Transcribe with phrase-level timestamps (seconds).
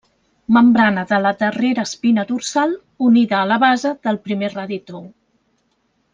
[0.55, 2.73] Membrana de la darrera espina dorsal
[3.09, 5.05] unida a la base del primer radi tou.